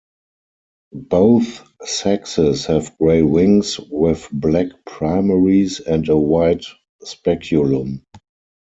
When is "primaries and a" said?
4.83-6.17